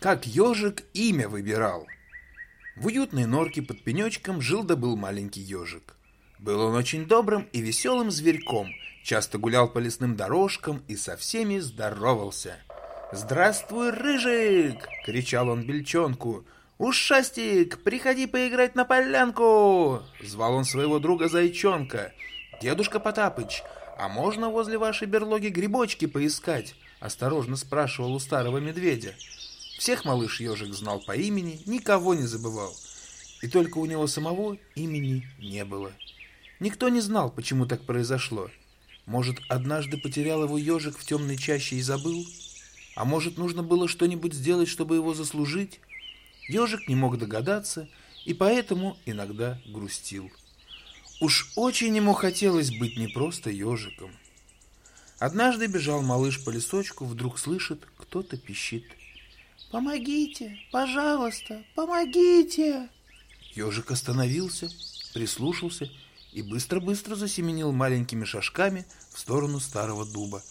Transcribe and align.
как 0.00 0.26
ежик 0.26 0.82
имя 0.94 1.28
выбирал. 1.28 1.86
В 2.74 2.86
уютной 2.86 3.26
норке 3.26 3.60
под 3.60 3.84
пенечком 3.84 4.40
жил 4.40 4.64
да 4.64 4.74
был 4.74 4.96
маленький 4.96 5.42
ежик. 5.42 5.94
Был 6.38 6.60
он 6.62 6.74
очень 6.74 7.06
добрым 7.06 7.46
и 7.52 7.60
веселым 7.60 8.10
зверьком, 8.10 8.70
часто 9.04 9.36
гулял 9.36 9.68
по 9.68 9.78
лесным 9.78 10.16
дорожкам 10.16 10.82
и 10.88 10.96
со 10.96 11.18
всеми 11.18 11.58
здоровался. 11.58 12.56
«Здравствуй, 13.12 13.90
Рыжик!»— 13.90 14.88
кричал 15.04 15.50
он 15.50 15.66
бельчонку. 15.66 16.46
«Ушастик, 16.78 17.82
приходи 17.82 18.26
поиграть 18.26 18.74
на 18.74 18.86
полянку!»— 18.86 20.02
звал 20.22 20.54
он 20.54 20.64
своего 20.64 20.98
друга 20.98 21.28
Зайчонка. 21.28 22.12
«Дедушка 22.62 23.00
Потапыч, 23.00 23.62
а 23.98 24.08
можно 24.08 24.48
возле 24.48 24.78
вашей 24.78 25.06
берлоги 25.06 25.48
грибочки 25.48 26.06
поискать?»— 26.06 26.74
осторожно 27.00 27.56
спрашивал 27.56 28.14
у 28.14 28.18
старого 28.18 28.58
медведя. 28.58 29.14
Всех 29.80 30.04
малыш 30.04 30.40
ежик 30.40 30.74
знал 30.74 31.00
по 31.00 31.16
имени, 31.16 31.62
никого 31.64 32.12
не 32.14 32.26
забывал. 32.26 32.76
И 33.40 33.48
только 33.48 33.78
у 33.78 33.86
него 33.86 34.06
самого 34.06 34.58
имени 34.74 35.26
не 35.38 35.64
было. 35.64 35.90
Никто 36.60 36.90
не 36.90 37.00
знал, 37.00 37.30
почему 37.30 37.64
так 37.64 37.86
произошло. 37.86 38.50
Может, 39.06 39.38
однажды 39.48 39.96
потерял 39.96 40.44
его 40.44 40.58
ежик 40.58 40.98
в 40.98 41.06
темной 41.06 41.38
чаще 41.38 41.76
и 41.76 41.80
забыл? 41.80 42.26
А 42.94 43.06
может, 43.06 43.38
нужно 43.38 43.62
было 43.62 43.88
что-нибудь 43.88 44.34
сделать, 44.34 44.68
чтобы 44.68 44.96
его 44.96 45.14
заслужить? 45.14 45.80
Ежик 46.46 46.86
не 46.86 46.94
мог 46.94 47.16
догадаться 47.16 47.88
и 48.26 48.34
поэтому 48.34 48.98
иногда 49.06 49.58
грустил. 49.66 50.30
Уж 51.22 51.52
очень 51.56 51.96
ему 51.96 52.12
хотелось 52.12 52.70
быть 52.70 52.98
не 52.98 53.08
просто 53.08 53.48
ежиком. 53.48 54.10
Однажды 55.18 55.68
бежал 55.68 56.02
малыш 56.02 56.44
по 56.44 56.50
лесочку, 56.50 57.06
вдруг 57.06 57.38
слышит, 57.38 57.88
кто-то 57.96 58.36
пищит. 58.36 58.84
«Помогите, 59.70 60.58
пожалуйста, 60.72 61.62
помогите!» 61.76 62.88
Ежик 63.54 63.92
остановился, 63.92 64.68
прислушался 65.14 65.88
и 66.32 66.42
быстро-быстро 66.42 67.14
засеменил 67.14 67.70
маленькими 67.70 68.24
шажками 68.24 68.84
в 69.12 69.18
сторону 69.18 69.60
старого 69.60 70.04
дуба. 70.04 70.42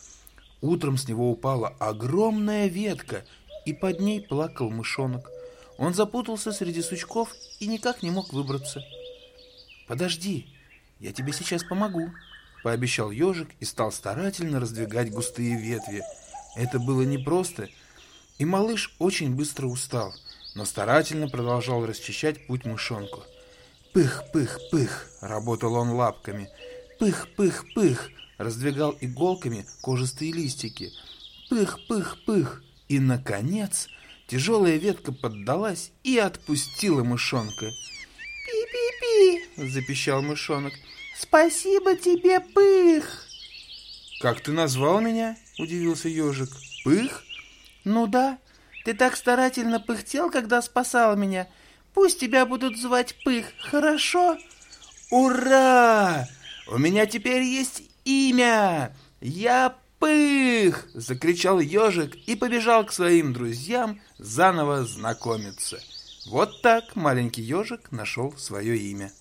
Утром 0.61 0.97
с 0.97 1.07
него 1.07 1.31
упала 1.31 1.69
огромная 1.79 2.67
ветка, 2.67 3.25
и 3.65 3.73
под 3.73 3.99
ней 3.99 4.21
плакал 4.21 4.69
мышонок. 4.69 5.29
Он 5.77 5.93
запутался 5.93 6.51
среди 6.53 6.81
сучков 6.81 7.33
и 7.59 7.67
никак 7.67 8.03
не 8.03 8.11
мог 8.11 8.31
выбраться. 8.31 8.81
«Подожди, 9.87 10.47
я 10.99 11.11
тебе 11.11 11.33
сейчас 11.33 11.63
помогу»,— 11.63 12.09
пообещал 12.63 13.11
ежик 13.11 13.49
и 13.59 13.65
стал 13.65 13.91
старательно 13.91 14.59
раздвигать 14.59 15.11
густые 15.11 15.59
ветви. 15.59 16.03
Это 16.55 16.79
было 16.79 17.03
непросто, 17.03 17.69
и 18.39 18.45
малыш 18.45 18.95
очень 18.99 19.35
быстро 19.35 19.67
устал, 19.67 20.15
но 20.55 20.65
старательно 20.65 21.27
продолжал 21.27 21.85
расчищать 21.85 22.47
путь 22.47 22.65
мышонку. 22.65 23.23
Пых-пых-пых, 23.93 25.07
работал 25.21 25.75
он 25.75 25.91
лапками. 25.91 26.49
Пых-пых-пых, 26.99 28.09
раздвигал 28.37 28.95
иголками 29.01 29.65
кожистые 29.81 30.31
листики. 30.31 30.91
Пых-пых-пых, 31.51 32.63
и, 32.87 32.99
наконец, 32.99 33.89
тяжелая 34.27 34.77
ветка 34.77 35.11
поддалась 35.11 35.91
и 36.03 36.17
отпустила 36.17 37.03
мышонка. 37.03 37.71
«Пи-пи-пи!»– 38.45 39.43
запищал 39.69 40.21
мышонок. 40.21 40.73
«Спасибо 41.19 41.95
тебе, 41.97 42.39
Пых!» 42.39 43.25
«Как 44.21 44.41
ты 44.41 44.51
назвал 44.51 45.01
меня?»– 45.01 45.37
удивился 45.59 46.07
ежик. 46.07 46.49
«Пых?» 46.83 47.25
«Ну 47.83 48.07
да, 48.07 48.39
ты 48.85 48.93
так 48.93 49.15
старательно 49.15 49.79
пыхтел, 49.79 50.29
когда 50.29 50.61
спасал 50.61 51.15
меня. 51.15 51.47
Пусть 51.93 52.19
тебя 52.19 52.45
будут 52.45 52.77
звать 52.77 53.15
Пых, 53.23 53.45
хорошо?» 53.59 54.37
«Ура! 55.11 56.27
У 56.67 56.77
меня 56.77 57.05
теперь 57.05 57.41
есть 57.41 57.83
имя! 58.05 58.95
Я 59.21 59.75
Пых!»— 59.97 60.87
закричал 60.93 61.59
ежик 61.59 62.15
и 62.27 62.35
побежал 62.35 62.85
к 62.85 62.91
своим 62.91 63.33
друзьям 63.33 63.99
заново 64.17 64.85
знакомиться. 64.85 65.79
Вот 66.27 66.61
так 66.61 66.95
маленький 66.95 67.41
ежик 67.41 67.91
нашел 67.91 68.37
свое 68.37 68.77
имя. 68.77 69.11